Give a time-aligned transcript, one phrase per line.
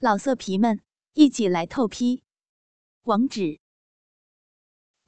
[0.00, 0.80] 老色皮们，
[1.14, 2.22] 一起来透批！
[3.02, 3.58] 网址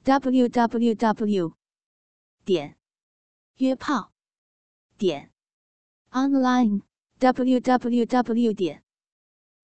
[0.03, 1.55] ：w w w
[2.43, 2.77] 点
[3.55, 4.11] 约炮
[4.97, 5.31] 点
[6.09, 6.81] online
[7.19, 8.83] w w w 点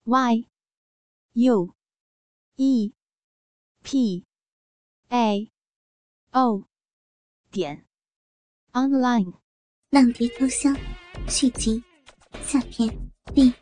[0.06, 0.48] y
[1.34, 1.76] u
[2.56, 2.94] e
[3.84, 4.26] p
[5.10, 5.52] a
[6.32, 6.70] o
[7.52, 7.86] 点
[8.72, 9.34] online。
[9.90, 10.74] 浪蝶偷香
[11.28, 11.84] 续集
[12.44, 13.54] 下篇第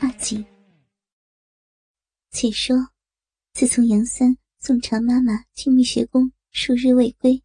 [0.00, 0.51] 二集。
[2.32, 2.88] 且说，
[3.52, 7.44] 自从杨三送常妈妈去蜜雪宫数日未归，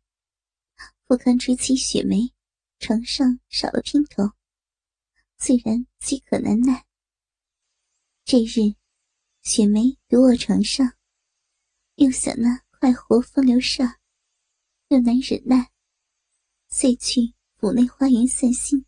[1.06, 2.34] 富康之妻雪梅
[2.80, 4.32] 床上少了姘头，
[5.36, 6.86] 自然饥渴难耐。
[8.24, 8.76] 这日，
[9.42, 10.94] 雪梅独卧床上，
[11.96, 13.84] 又想那快活风流事，
[14.88, 15.70] 又难忍耐，
[16.70, 18.86] 遂去府内花园散心。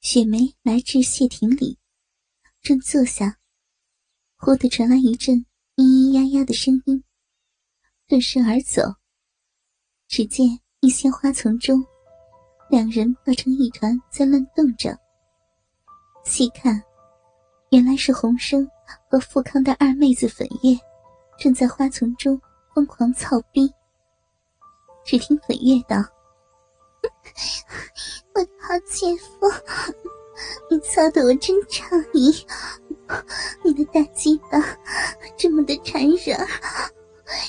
[0.00, 1.78] 雪梅来至谢亭里，
[2.60, 3.38] 正坐下。
[4.44, 5.36] 忽地传来一阵
[5.76, 7.00] 咿咿呀呀的声音，
[8.08, 8.82] 顿时而走。
[10.08, 11.80] 只见一些花丛中，
[12.68, 14.98] 两人抱成一团在乱动着。
[16.24, 16.82] 细看，
[17.70, 18.68] 原来是洪生
[19.08, 20.76] 和富康的二妹子粉月，
[21.38, 22.38] 正在花丛中
[22.74, 23.72] 疯狂操逼。
[25.04, 25.98] 只听粉月道
[28.34, 29.46] ：“我的好姐夫，
[30.68, 32.44] 你操的我真畅意。”
[33.64, 34.58] 你的大鸡巴
[35.36, 36.38] 这么的缠人，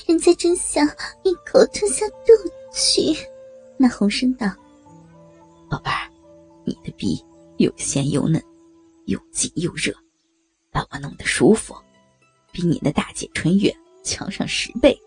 [0.06, 0.86] 人家真想
[1.22, 2.32] 一口吞下肚
[2.72, 3.16] 去。
[3.76, 4.46] 那红声道
[5.70, 6.10] ：“宝贝儿，
[6.64, 7.22] 你的逼
[7.58, 8.42] 又鲜又嫩，
[9.06, 9.92] 又紧又热，
[10.70, 11.74] 把我弄得舒服，
[12.52, 14.98] 比你的大姐春月强上十倍。”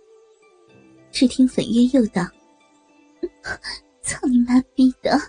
[1.11, 2.27] 只听粉月又道
[4.03, 5.19] ：“操你妈逼的！”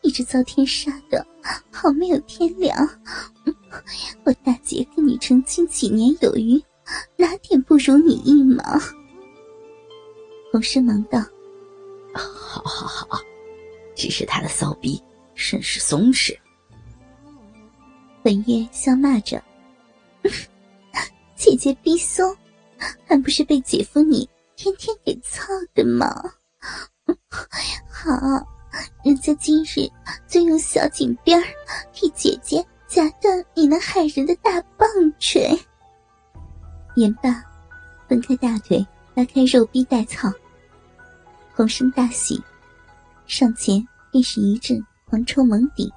[0.00, 1.26] 你这遭天杀的，
[1.72, 2.88] 好没有天良！
[4.24, 6.62] 我大姐跟你成亲几年有余，
[7.16, 8.62] 哪点不如你一毛？
[10.50, 11.18] 洪生忙道
[12.14, 13.20] ：“好好好，
[13.94, 15.02] 只是他的骚逼
[15.34, 16.36] 甚是松弛。”
[18.22, 19.42] 本月笑骂着
[21.36, 22.36] ：“姐姐逼松，
[23.06, 26.08] 还不是被姐夫你天天给操的吗？”
[27.90, 28.12] 好。
[29.02, 29.90] 人家今日
[30.28, 31.44] 就用小锦鞭儿
[31.92, 34.88] 替姐姐夹断你那害人的大棒
[35.18, 35.56] 槌。
[36.96, 37.44] 言罢，
[38.08, 38.84] 分开大腿，
[39.14, 40.32] 拉开肉逼带草。
[41.54, 42.42] 洪生大喜，
[43.26, 45.90] 上前便是一阵狂抽猛顶，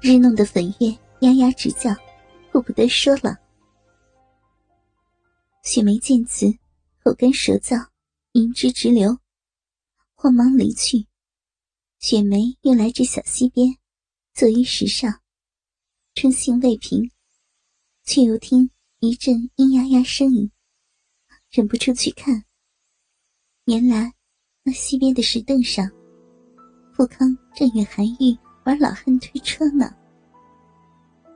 [0.00, 0.88] 日弄得粉月
[1.20, 1.94] 呀呀直叫，
[2.50, 3.36] 顾不得说了。
[5.62, 6.46] 雪梅见此，
[7.04, 7.88] 口干舌燥，
[8.32, 9.18] 银汁直流，
[10.14, 11.06] 慌忙离去。
[11.98, 13.76] 雪梅又来至小溪边，
[14.32, 15.20] 坐于石上，
[16.20, 17.08] 春兴未平，
[18.02, 18.68] 却又听
[18.98, 20.50] 一阵咿呀呀声音，
[21.48, 22.42] 忍不住去看。
[23.66, 24.12] 原来
[24.64, 25.88] 那西边的石凳上，
[26.92, 29.94] 富康正与韩愈玩老汉推车呢。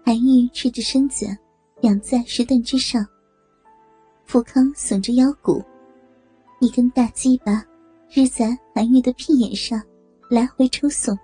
[0.04, 1.26] 韩愈赤着身子
[1.82, 3.06] 仰在石凳之上，
[4.26, 5.64] 富康耸着腰骨，
[6.60, 7.64] 一根大鸡巴
[8.10, 9.80] 日在韩愈的屁眼上。
[10.28, 11.16] 来回抽送，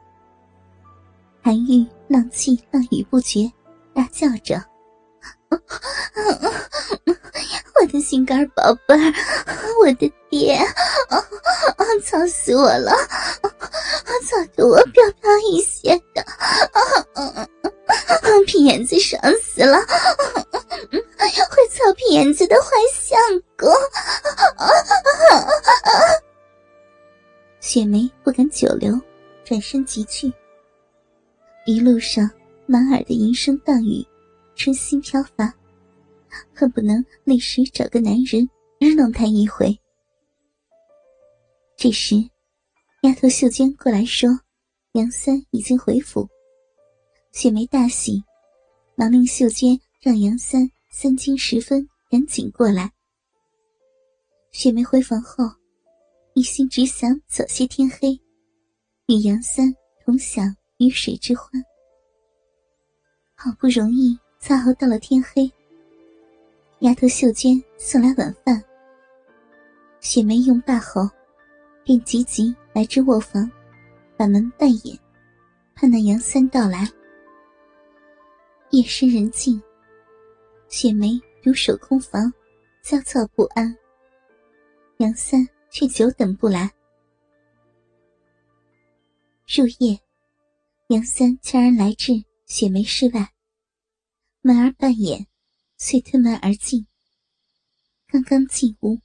[1.43, 3.50] 韩愈浪气浪语不绝，
[3.94, 4.62] 大叫着
[7.81, 9.12] ：“我的心肝宝贝儿，
[9.81, 10.60] 我的爹，
[12.04, 12.93] 操死我了！
[14.27, 16.22] 操得我飘飘欲仙的，
[18.47, 23.19] 屁眼子爽死了，会操屁眼子的坏相
[23.56, 23.69] 公。”
[27.60, 29.00] 雪梅不敢久留，
[29.44, 30.32] 转身即去。
[31.69, 32.27] 一路上
[32.65, 34.03] 满耳的淫声荡语，
[34.56, 35.55] 春心飘发，
[36.55, 38.49] 恨不能立时找个男人
[38.81, 39.78] 日弄他一回。
[41.77, 42.17] 这时，
[43.03, 44.31] 丫头秀娟过来说，
[44.93, 46.27] 杨三已经回府。
[47.33, 48.25] 雪梅大喜，
[48.95, 52.91] 忙令秀娟让杨三三更时分赶紧过来。
[54.53, 55.45] 雪梅回房后。
[56.33, 58.13] 一心只想早些天黑，
[59.09, 61.51] 与杨三同享鱼水之欢。
[63.41, 65.49] 好不容易才熬到了天黑，
[66.81, 68.61] 丫头秀娟送来晚饭。
[70.01, 71.09] 雪梅用罢后，
[71.85, 73.49] 便急急来至卧房，
[74.17, 74.99] 把门半掩，
[75.77, 76.91] 盼那杨三到来。
[78.71, 79.63] 夜深人静，
[80.69, 82.33] 雪梅独守空房，
[82.83, 83.73] 焦躁不安。
[84.97, 85.49] 杨三。
[85.71, 86.73] 却久等不来。
[89.47, 90.01] 入夜，
[90.87, 92.15] 杨三悄然来至
[92.48, 93.34] 雪梅室外，
[94.41, 95.27] 门儿半掩，
[95.77, 96.86] 遂推门而进。
[98.06, 99.03] 刚刚进屋，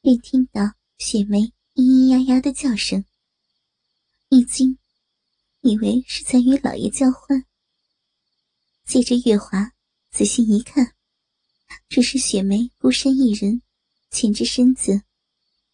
[0.00, 3.04] 便听到雪梅咿咿呀呀的叫声。
[4.28, 4.78] 一惊，
[5.62, 7.44] 以为是在与老爷交欢。
[8.84, 9.72] 借着月华
[10.12, 10.94] 仔细一看，
[11.88, 13.60] 只是雪梅孤身一人，
[14.12, 15.02] 蜷着身子，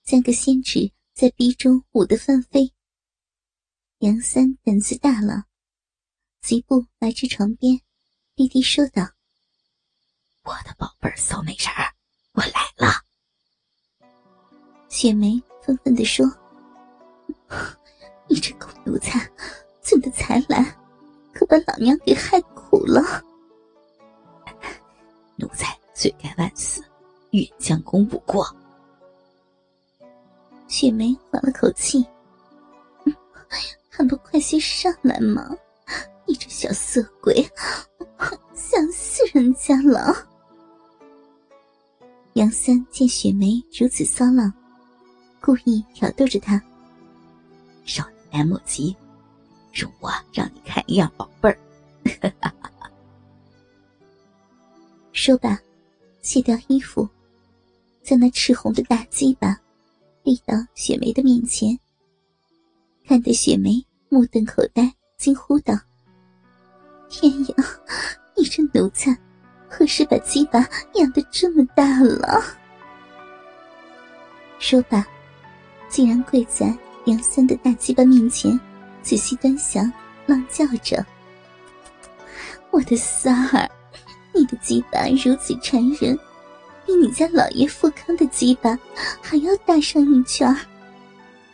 [0.05, 2.73] 将个仙指在鼻中舞得翻飞。
[3.99, 5.48] 杨三胆子大了，
[6.49, 7.79] 疾步来至床边，
[8.35, 9.03] 低低说道
[10.45, 11.93] ：“我的宝贝儿小美人儿。”
[12.33, 13.05] 我来了，
[14.89, 16.25] 雪梅愤愤地说
[18.31, 19.31] ：“你这狗奴才，
[19.83, 20.75] 怎么才来？
[21.35, 23.03] 可把老娘给害苦了！
[25.37, 26.83] 奴才罪该万死，
[27.33, 28.47] 愿将功补过。”
[30.67, 32.03] 雪梅缓了口气
[33.91, 35.55] ：“还不快些上来吗？
[36.39, 37.47] 这小色鬼，
[38.55, 40.27] 想死人家了！”
[42.35, 44.53] 杨三见雪梅如此骚浪，
[45.41, 46.63] 故意挑逗着她
[47.85, 48.95] ：“少年来莫急，
[49.75, 51.59] 容我让你看一样宝贝儿。
[55.13, 55.59] ”说罢，
[56.23, 57.09] 卸掉衣服，
[58.05, 59.59] 将那赤红的大鸡巴
[60.23, 61.77] 递到雪梅的面前，
[63.05, 65.75] 看得雪梅目瞪口呆，惊呼道
[67.09, 67.55] ：“天呀，
[68.37, 69.17] 你这奴才！”
[69.71, 72.43] 何时把鸡巴养得这么大了？
[74.59, 75.07] 说罢，
[75.89, 76.75] 竟然跪在
[77.05, 78.59] 杨三的大鸡巴面前，
[79.03, 79.93] 仔细端详，
[80.27, 81.05] 浪叫着
[82.73, 83.71] ：“我的三儿，
[84.35, 86.19] 你的鸡巴如此缠人，
[86.87, 88.77] 比你家老爷富康的鸡巴
[89.21, 90.53] 还要大上一圈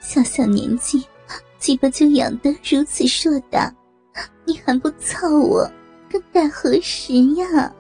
[0.00, 1.04] 小小年纪，
[1.58, 3.74] 鸡巴就养得如此硕大，
[4.44, 5.70] 你还不操我，
[6.11, 7.73] 更待何时呀？”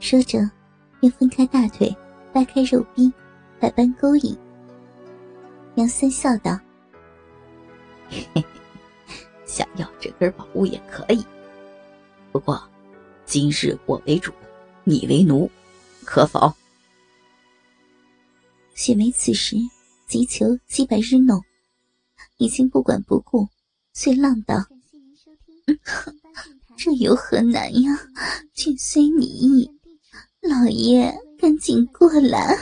[0.00, 0.38] 说着，
[1.00, 1.94] 便分开大腿，
[2.32, 3.12] 掰开肉壁，
[3.60, 4.36] 百般勾引。
[5.76, 6.58] 杨三笑道
[8.10, 8.44] ：“嘿嘿，
[9.46, 11.24] 想要这根宝物也可以，
[12.30, 12.60] 不过
[13.24, 14.32] 今日我为主，
[14.84, 15.50] 你为奴，
[16.04, 16.52] 可否？”
[18.74, 19.56] 雪梅此时
[20.08, 21.40] 急求击败日弄，
[22.38, 23.46] 已经不管不顾，
[23.92, 24.56] 遂浪道
[26.76, 27.90] ：“这有何难呀？
[28.54, 29.70] 尽随你意。”
[30.42, 32.56] 老爷，赶紧过来！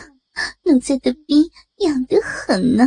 [0.65, 2.85] 奴才的逼痒得很呢。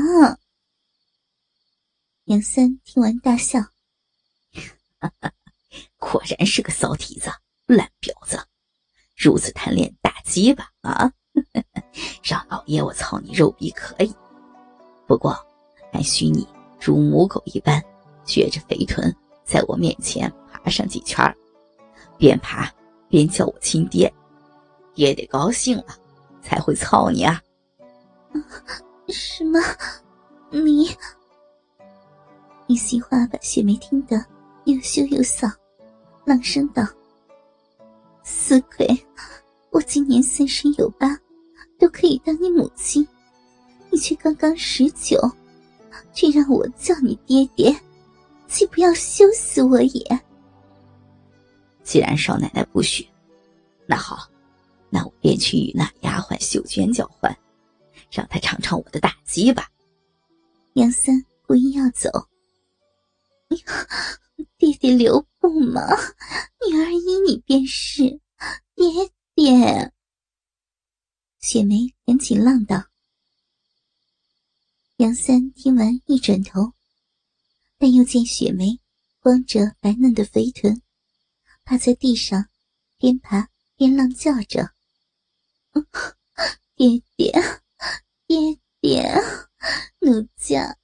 [2.26, 3.60] 杨三听完大笑
[5.98, 7.30] ：“果然是个骚蹄子，
[7.66, 8.40] 烂婊子，
[9.18, 11.12] 如此贪恋大鸡巴啊！
[12.24, 14.16] 让老爷我操你肉逼可以，
[15.08, 15.36] 不过
[15.92, 16.48] 还需你
[16.80, 17.84] 如母狗一般，
[18.26, 21.36] 撅着肥臀在我面前爬上几圈
[22.18, 22.72] 边爬
[23.10, 24.12] 边叫我亲爹。”
[24.96, 25.86] 爹得高兴了，
[26.42, 27.42] 才会操你啊！
[29.10, 29.60] 什么？
[30.52, 30.88] 你？
[32.68, 34.24] 一席话把雪梅听得
[34.66, 35.52] 又羞又臊，
[36.26, 36.84] 冷声道
[38.24, 38.88] ：“死鬼！
[39.72, 41.20] 我今年三十有八，
[41.80, 43.06] 都可以当你母亲，
[43.90, 45.20] 你却刚刚十九，
[46.14, 47.76] 却让我叫你爹爹，
[48.54, 50.22] 岂不要羞死我也？”
[51.84, 53.06] 既然少奶奶不许，
[53.86, 54.30] 那好。
[54.90, 57.36] 那我便去与那丫鬟秀娟交换，
[58.12, 59.68] 让她尝尝我的大鸡吧。
[60.74, 62.10] 杨三故意要走，
[64.56, 65.82] 爹爹留步嘛，
[66.70, 68.20] 女儿依你便是。
[68.76, 69.92] 爹爹，
[71.40, 72.84] 雪梅赶紧浪道。
[74.98, 76.72] 杨三听完一转头，
[77.84, 78.80] 但又见雪梅
[79.20, 80.82] 光着白嫩的肥臀，
[81.66, 82.48] 趴在地上，
[82.98, 84.72] 边爬边浪叫着。
[86.78, 87.34] 爹 爹，
[88.26, 89.14] 爹爹，
[90.00, 90.78] 奴家，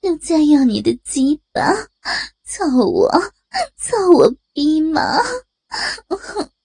[0.00, 1.74] 奴家要你的鸡巴，
[2.42, 3.10] 操我，
[3.76, 5.18] 操我逼吗？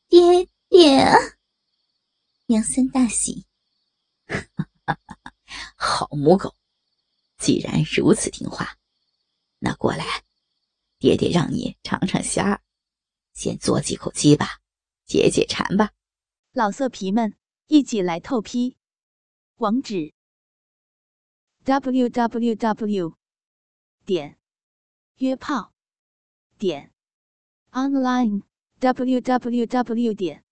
[0.08, 1.06] 爹爹，
[2.46, 3.46] 杨三大喜，
[5.76, 6.56] 好母狗，
[7.38, 8.78] 既然如此听话，
[11.02, 12.62] 爹爹让你尝尝鲜，
[13.34, 14.60] 先嘬几口鸡吧，
[15.08, 15.94] 解解馋吧，
[16.54, 17.36] 老色皮们。
[17.66, 18.78] 一起来透批，
[19.56, 20.14] 网址
[21.64, 23.18] ：w w w
[24.06, 24.38] 点
[25.16, 25.74] 约炮
[26.60, 26.94] 点
[27.72, 28.44] online
[28.80, 30.44] w w w 点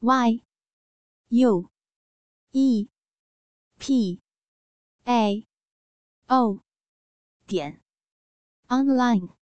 [0.00, 0.42] y
[1.28, 1.70] u
[2.50, 2.88] e
[3.78, 4.20] p
[5.04, 5.46] a
[6.26, 6.62] o
[7.46, 7.80] 点
[8.66, 9.41] online。